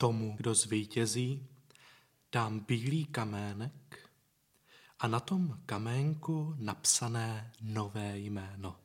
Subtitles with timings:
[0.00, 1.46] Tomu, kdo zvítězí,
[2.32, 4.10] dám bílý kamének
[4.98, 8.80] a na tom kaménku napsané nové jméno,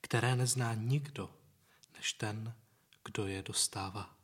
[0.00, 1.34] které nezná nikdo,
[1.96, 2.54] než ten,
[3.04, 4.16] kdo je dostává.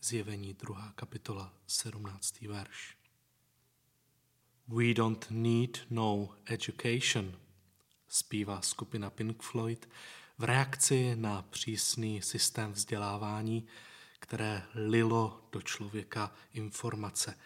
[0.00, 0.92] Zjevení 2.
[0.94, 2.40] kapitola 17.
[2.40, 2.96] verš.
[4.68, 7.38] We don't need no education,
[8.08, 9.88] zpívá skupina Pink Floyd
[10.38, 13.66] v reakci na přísný systém vzdělávání,
[14.26, 17.38] které lilo do člověka informace,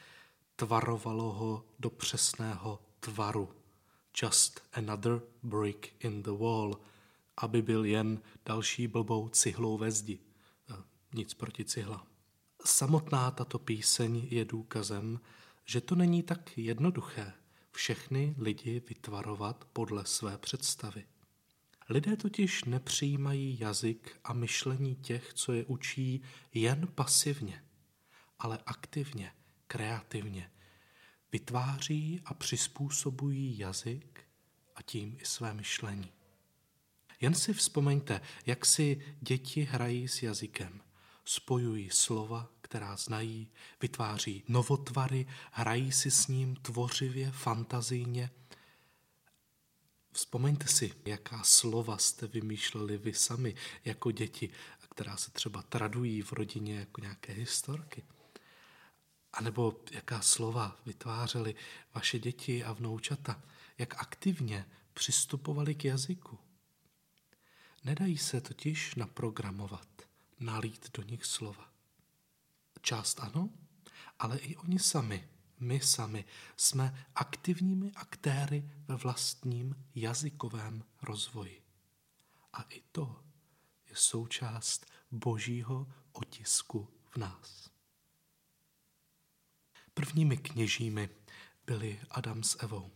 [0.57, 3.48] tvarovalo ho do přesného tvaru.
[4.23, 6.80] Just another brick in the wall,
[7.37, 10.19] aby byl jen další blbou cihlou ve zdi.
[10.71, 10.74] E,
[11.15, 12.07] nic proti cihlám.
[12.65, 15.21] Samotná tato píseň je důkazem,
[15.65, 17.33] že to není tak jednoduché
[17.73, 21.05] všechny lidi vytvarovat podle své představy.
[21.91, 26.23] Lidé totiž nepřijímají jazyk a myšlení těch, co je učí,
[26.55, 27.65] jen pasivně,
[28.39, 29.33] ale aktivně,
[29.66, 30.51] kreativně.
[31.33, 34.21] Vytváří a přizpůsobují jazyk
[34.77, 36.13] a tím i své myšlení.
[37.21, 40.80] Jen si vzpomeňte, jak si děti hrají s jazykem.
[41.25, 43.49] Spojují slova, která znají,
[43.82, 48.30] vytváří novotvary, hrají si s ním tvořivě, fantazijně.
[50.13, 54.51] Vzpomeňte si, jaká slova jste vymýšleli vy sami jako děti,
[54.91, 58.05] která se třeba tradují v rodině jako nějaké historky.
[59.33, 61.55] A nebo jaká slova vytvářely
[61.95, 63.43] vaše děti a vnoučata,
[63.79, 66.38] jak aktivně přistupovali k jazyku.
[67.84, 69.88] Nedají se totiž naprogramovat,
[70.41, 71.72] nalít do nich slova.
[72.83, 73.50] Část ano,
[74.19, 75.28] ale i oni sami,
[75.61, 76.25] my sami,
[76.56, 81.62] jsme aktivními aktéry ve vlastním jazykovém rozvoji.
[82.53, 83.22] A i to
[83.91, 87.71] je součást božího otisku v nás.
[89.94, 91.09] Prvními kněžími
[91.66, 92.91] byli Adam s Evou.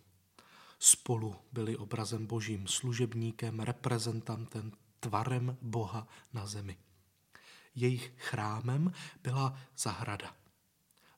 [0.79, 6.79] Spolu byli obrazem božím, služebníkem, reprezentantem, tvarem Boha na zemi
[7.74, 8.92] jejich chrámem
[9.23, 10.35] byla zahrada.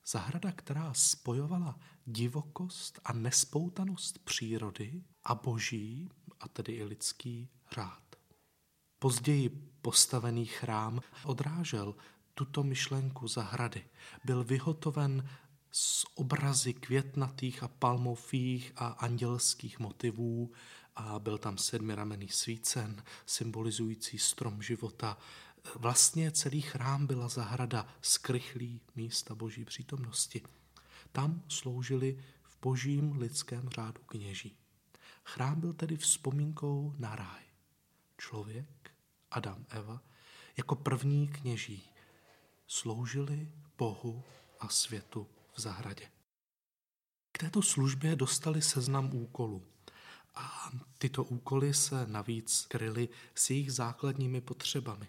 [0.09, 6.09] Zahrada, která spojovala divokost a nespoutanost přírody a boží,
[6.39, 8.03] a tedy i lidský řád.
[8.99, 9.49] Později
[9.81, 11.95] postavený chrám odrážel
[12.33, 13.85] tuto myšlenku zahrady.
[14.25, 15.29] Byl vyhotoven
[15.71, 20.51] z obrazy květnatých a palmových a andělských motivů
[20.95, 25.17] a byl tam sedmiramenný svícen, symbolizující strom života,
[25.75, 30.41] Vlastně celý chrám byla zahrada skrychlý místa boží přítomnosti.
[31.11, 34.57] Tam sloužili v božím lidském řádu kněží.
[35.23, 37.43] Chrám byl tedy vzpomínkou na ráj.
[38.17, 38.91] Člověk,
[39.31, 40.01] Adam, Eva,
[40.57, 41.83] jako první kněží
[42.67, 44.23] sloužili Bohu
[44.59, 46.09] a světu v zahradě.
[47.31, 49.67] K této službě dostali seznam úkolů.
[50.35, 55.07] A tyto úkoly se navíc kryly s jejich základními potřebami.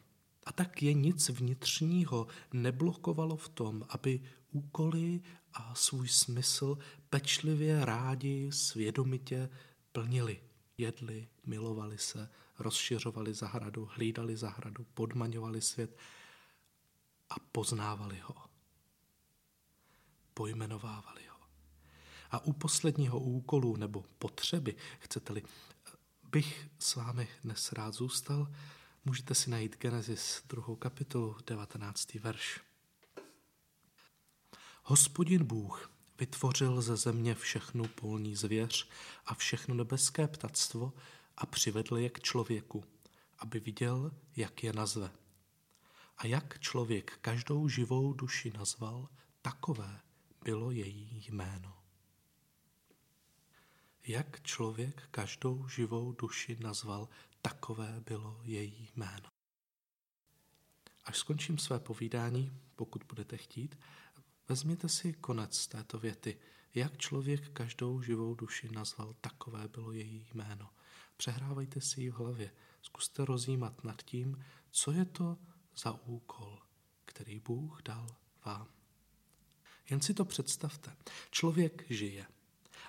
[0.48, 4.20] A tak je nic vnitřního neblokovalo v tom, aby
[4.50, 5.20] úkoly
[5.52, 6.78] a svůj smysl
[7.10, 9.50] pečlivě, rádi, svědomitě
[9.92, 10.42] plnili.
[10.78, 15.98] Jedli, milovali se, rozšiřovali zahradu, hlídali zahradu, podmaňovali svět
[17.30, 18.34] a poznávali ho.
[20.34, 21.38] Pojmenovávali ho.
[22.30, 25.42] A u posledního úkolu nebo potřeby, chcete-li,
[26.30, 28.48] bych s vámi dnes rád zůstal,
[29.04, 30.76] Můžete si najít Genesis 2.
[30.78, 32.14] kapitolu 19.
[32.14, 32.60] verš.
[34.82, 38.88] Hospodin Bůh vytvořil ze země všechnu polní zvěř
[39.26, 40.92] a všechno nebeské ptactvo
[41.36, 42.84] a přivedl je k člověku,
[43.38, 45.10] aby viděl, jak je nazve.
[46.16, 49.08] A jak člověk každou živou duši nazval,
[49.42, 50.00] takové
[50.44, 51.77] bylo její jméno.
[54.08, 57.08] Jak člověk každou živou duši nazval,
[57.42, 59.28] takové bylo její jméno.
[61.04, 63.78] Až skončím své povídání, pokud budete chtít,
[64.48, 66.38] vezměte si konec této věty.
[66.74, 70.70] Jak člověk každou živou duši nazval, takové bylo její jméno.
[71.16, 72.52] Přehrávejte si ji v hlavě.
[72.82, 75.38] Zkuste rozjímat nad tím, co je to
[75.76, 76.58] za úkol,
[77.04, 78.06] který Bůh dal
[78.44, 78.68] vám.
[79.90, 80.96] Jen si to představte.
[81.30, 82.26] Člověk žije–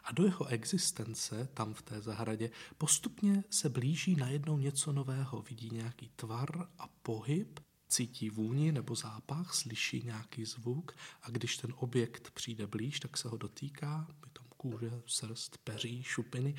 [0.03, 5.41] a do jeho existence tam v té zahradě postupně se blíží najednou něco nového.
[5.41, 11.73] Vidí nějaký tvar a pohyb, cítí vůni nebo zápach, slyší nějaký zvuk a když ten
[11.77, 16.55] objekt přijde blíž, tak se ho dotýká, je tam kůže, srst, peří, šupiny.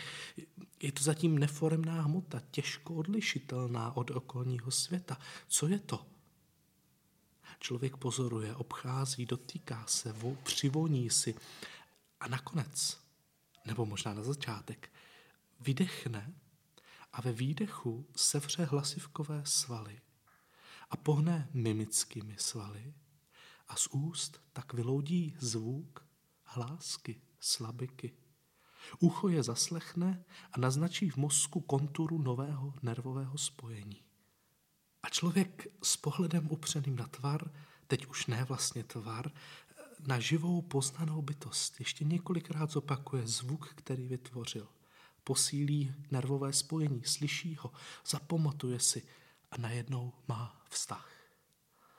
[0.83, 5.19] Je to zatím neforemná hmota, těžko odlišitelná od okolního světa.
[5.49, 6.07] Co je to?
[7.59, 11.35] Člověk pozoruje, obchází, dotýká se, přivoní si
[12.21, 13.01] a nakonec,
[13.65, 14.93] nebo možná na začátek,
[15.61, 16.35] vydechne
[17.13, 20.01] a ve výdechu sevře hlasivkové svaly
[20.91, 22.95] a pohne mimickými svaly
[23.69, 26.07] a z úst tak vyloudí zvuk
[26.45, 28.13] hlásky, slabiky.
[28.99, 34.03] Ucho je zaslechne a naznačí v mozku konturu nového nervového spojení.
[35.03, 37.51] A člověk s pohledem upřeným na tvar,
[37.87, 39.33] teď už ne vlastně tvar,
[40.07, 44.69] na živou poznanou bytost ještě několikrát zopakuje zvuk, který vytvořil.
[45.25, 47.73] Posílí nervové spojení, slyší ho,
[48.07, 49.03] zapamatuje si
[49.51, 51.11] a najednou má vztah.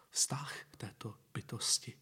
[0.09, 1.94] Vztah k této bytosti.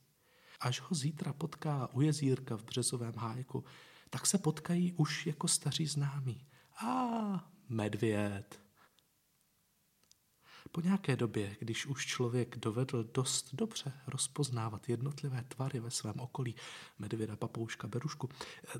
[0.59, 3.63] Až ho zítra potká u jezírka v březovém hájku,
[4.09, 6.47] tak se potkají už jako staří známí.
[6.85, 8.68] A medvěd.
[10.71, 16.55] Po nějaké době, když už člověk dovedl dost dobře rozpoznávat jednotlivé tvary ve svém okolí,
[16.99, 18.29] medvěda, papouška, berušku,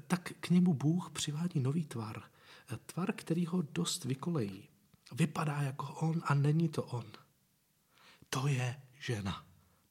[0.08, 2.24] tak k němu Bůh přivádí nový tvar.
[2.86, 4.70] Tvar, který ho dost vykolejí.
[5.12, 7.06] Vypadá jako on a není to on.
[8.30, 9.46] To je žena.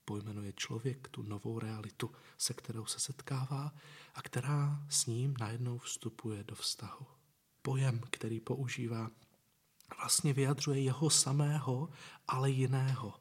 [0.05, 3.73] Pojmenuje člověk tu novou realitu, se kterou se setkává
[4.15, 7.07] a která s ním najednou vstupuje do vztahu.
[7.63, 9.11] Pojem, který používá,
[9.97, 11.89] vlastně vyjadřuje jeho samého,
[12.29, 13.21] ale jiného.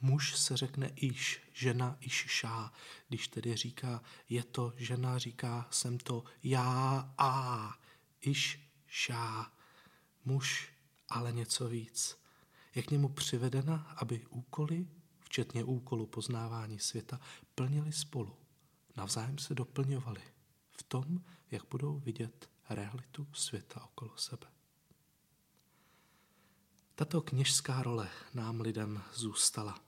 [0.00, 2.72] Muž se řekne iš, žena iššá.
[3.08, 7.74] Když tedy říká, je to žena, říká, jsem to já a
[8.20, 9.52] iš šá.
[10.24, 10.72] Muž,
[11.08, 12.18] ale něco víc.
[12.74, 14.86] Je k němu přivedena, aby úkoly,
[15.20, 17.20] včetně úkolu poznávání světa,
[17.54, 18.36] plnili spolu.
[18.96, 20.22] Navzájem se doplňovali
[20.78, 21.04] v tom,
[21.50, 24.53] jak budou vidět realitu světa okolo sebe.
[26.96, 29.80] Tato kněžská role nám lidem zůstala.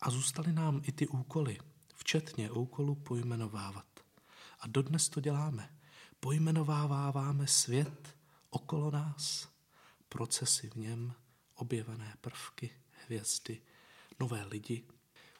[0.00, 1.58] A zůstaly nám i ty úkoly,
[1.94, 3.86] včetně úkolu pojmenovávat.
[4.60, 5.78] A dodnes to děláme.
[6.20, 8.16] Pojmenováváme svět
[8.50, 9.48] okolo nás,
[10.08, 11.14] procesy v něm,
[11.54, 13.62] objevené prvky, hvězdy,
[14.20, 14.84] nové lidi.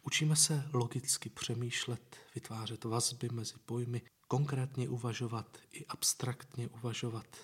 [0.02, 7.36] Učíme se logicky přemýšlet, vytvářet vazby mezi pojmy, konkrétně uvažovat i abstraktně uvažovat,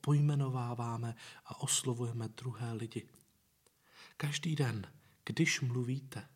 [0.00, 1.14] pojmenováváme
[1.46, 3.08] a oslovujeme druhé lidi.
[4.16, 4.92] Každý den,
[5.24, 6.28] když mluvíte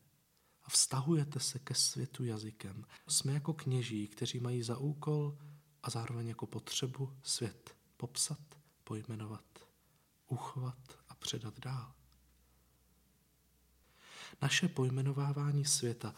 [0.65, 5.39] a vztahujete se ke světu jazykem, jsme jako kněží, kteří mají za úkol
[5.83, 9.45] a zároveň jako potřebu svět popsat, pojmenovat,
[10.27, 11.95] uchovat a předat dál.
[14.43, 16.15] Naše pojmenovávání světa,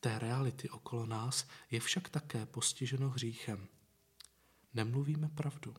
[0.00, 3.68] té reality okolo nás, je však také postiženo hříchem.
[4.74, 5.74] Nemluvíme pravdu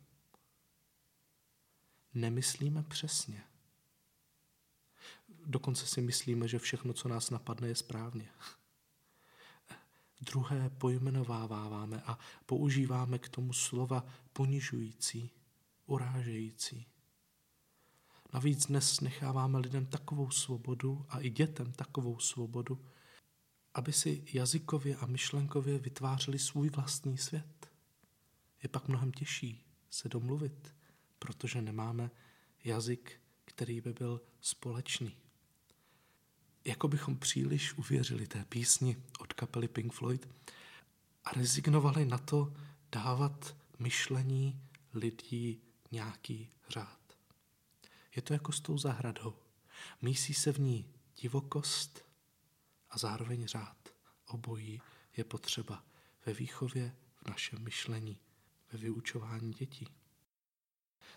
[2.13, 3.43] nemyslíme přesně.
[5.45, 8.29] Dokonce si myslíme, že všechno, co nás napadne, je správně.
[10.21, 15.31] Druhé pojmenováváme a používáme k tomu slova ponižující,
[15.85, 16.85] urážející.
[18.33, 22.85] Navíc dnes necháváme lidem takovou svobodu a i dětem takovou svobodu,
[23.73, 27.71] aby si jazykově a myšlenkově vytvářeli svůj vlastní svět.
[28.63, 30.75] Je pak mnohem těžší se domluvit,
[31.21, 32.11] protože nemáme
[32.63, 35.17] jazyk, který by byl společný.
[36.65, 40.29] Jako bychom příliš uvěřili té písni od kapely Pink Floyd
[41.25, 42.53] a rezignovali na to
[42.91, 44.61] dávat myšlení
[44.93, 45.61] lidí
[45.91, 47.17] nějaký řád.
[48.15, 49.35] Je to jako s tou zahradou.
[50.01, 50.89] Mísí se v ní
[51.21, 52.05] divokost
[52.89, 53.77] a zároveň řád.
[54.27, 54.81] Obojí
[55.17, 55.83] je potřeba
[56.25, 58.17] ve výchově, v našem myšlení,
[58.71, 60.00] ve vyučování dětí.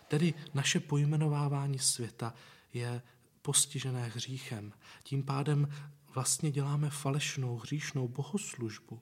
[0.07, 2.33] Tedy naše pojmenovávání světa
[2.73, 3.01] je
[3.41, 4.73] postižené hříchem.
[5.03, 5.67] Tím pádem
[6.15, 9.01] vlastně děláme falešnou, hříšnou bohoslužbu.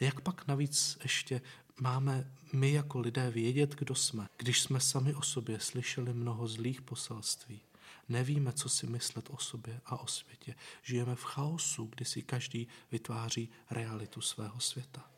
[0.00, 1.40] Jak pak navíc ještě
[1.80, 6.82] máme my jako lidé vědět, kdo jsme, když jsme sami o sobě slyšeli mnoho zlých
[6.82, 7.60] poselství?
[8.08, 10.54] Nevíme, co si myslet o sobě a o světě.
[10.82, 15.15] Žijeme v chaosu, kdy si každý vytváří realitu svého světa.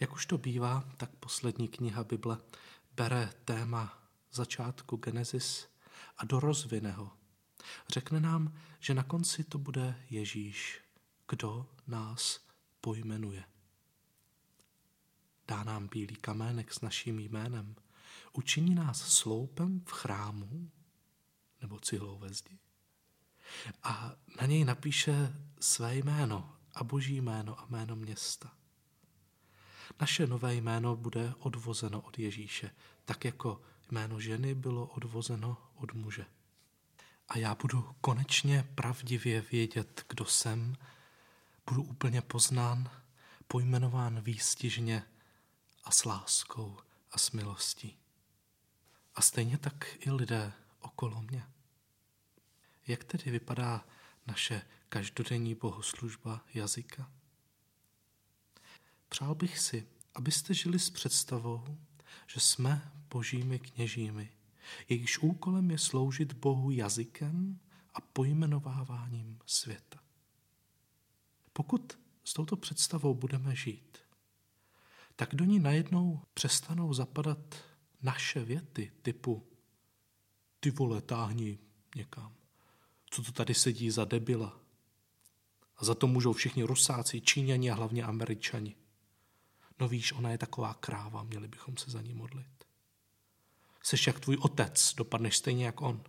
[0.00, 2.38] Jak už to bývá, tak poslední kniha Bible
[2.96, 4.02] bere téma
[4.32, 5.68] začátku Genesis
[6.16, 7.12] a dorozvine ho.
[7.88, 10.80] Řekne nám, že na konci to bude Ježíš,
[11.28, 12.40] kdo nás
[12.80, 13.44] pojmenuje.
[15.48, 17.76] Dá nám bílý kamének s naším jménem.
[18.32, 20.70] Učiní nás sloupem v chrámu
[21.60, 22.58] nebo cihlou ve zdi.
[23.82, 28.52] A na něj napíše své jméno a boží jméno a jméno města.
[30.00, 32.70] Naše nové jméno bude odvozeno od Ježíše,
[33.04, 36.26] tak jako jméno ženy bylo odvozeno od muže.
[37.28, 40.76] a já budu konečně pravdivě vědět, kdo jsem,
[41.68, 42.90] budu úplně poznán,
[43.48, 45.02] pojmenován výstižně
[45.84, 46.78] a s láskou
[47.10, 47.98] a s milostí.
[49.14, 51.46] A stejně tak i lidé okolo mě.
[52.86, 53.84] Jak tedy vypadá
[54.26, 57.10] naše každodenní bohoslužba jazyka?
[59.08, 61.78] Přál bych si, abyste žili s představou,
[62.26, 64.32] že jsme božími kněžími,
[64.88, 67.60] jejichž úkolem je sloužit Bohu jazykem
[67.94, 69.98] a pojmenováváním světa.
[71.52, 73.98] Pokud s touto představou budeme žít,
[75.16, 77.64] tak do ní najednou přestanou zapadat
[78.02, 79.46] naše věty typu
[80.60, 81.58] ty vole, táhni
[81.96, 82.34] někam.
[83.10, 84.60] Co to tady sedí za debila?
[85.76, 88.76] A za to můžou všichni Rusáci, Číňani a hlavně Američani.
[89.80, 92.64] No víš, ona je taková kráva, měli bychom se za ní modlit.
[93.82, 96.04] Seš jak tvůj otec, dopadneš stejně jak on.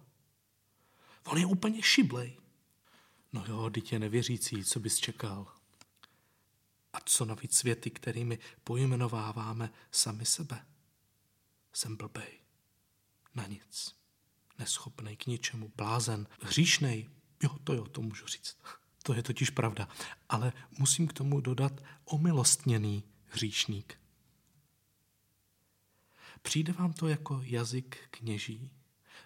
[1.25, 2.38] On je úplně šiblej.
[3.33, 5.47] No jo, dítě nevěřící, co bys čekal.
[6.93, 10.65] A co navíc světy, kterými pojmenováváme sami sebe.
[11.73, 12.39] Jsem blbej.
[13.35, 13.95] Na nic.
[14.59, 15.71] Neschopnej k ničemu.
[15.75, 16.27] Blázen.
[16.41, 17.09] Hříšnej.
[17.43, 18.57] Jo, to jo, to můžu říct.
[19.03, 19.88] To je totiž pravda.
[20.29, 24.00] Ale musím k tomu dodat omilostněný hříšník.
[26.41, 28.71] Přijde vám to jako jazyk kněží,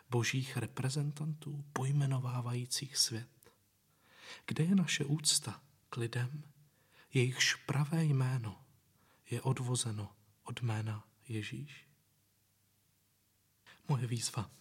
[0.09, 3.29] božích reprezentantů, pojmenovávajících svět?
[4.45, 6.43] Kde je naše úcta k lidem,
[7.13, 8.65] jejichž pravé jméno
[9.29, 11.87] je odvozeno od jména Ježíš?
[13.87, 14.51] Moje výzva.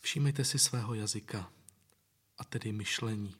[0.00, 1.52] Všímejte si svého jazyka,
[2.38, 3.36] a tedy myšlení.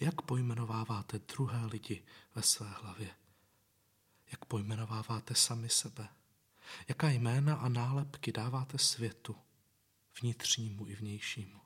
[0.00, 3.10] Jak pojmenováváte druhé lidi ve své hlavě?
[4.32, 6.08] Jak pojmenováváte sami sebe?
[6.88, 9.36] Jaká jména a nálepky dáváte světu,
[10.20, 11.60] vnitřnímu i vnějšímu?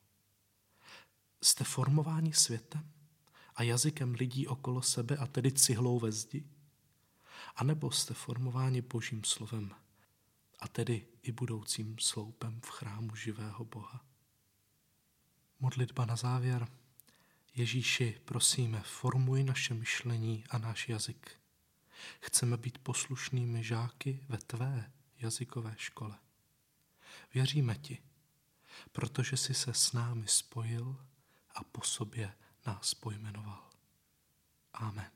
[1.43, 2.93] Jste formováni světem
[3.55, 6.49] a jazykem lidí okolo sebe a tedy cihlou ve zdi?
[7.57, 9.75] A nebo jste formováni božím slovem
[10.59, 14.05] a tedy i budoucím sloupem v chrámu živého Boha?
[15.61, 16.69] Modlitba na závěr.
[17.55, 21.46] Ježíši, prosíme, formuj naše myšlení a náš jazyk.
[22.21, 26.19] Chceme být poslušnými žáky ve tvé jazykové škole.
[27.35, 28.03] Věříme ti,
[28.93, 31.07] protože jsi se s námi spojil
[31.55, 32.35] a po sobě
[32.67, 33.71] nás pojmenoval.
[34.73, 35.16] Amen.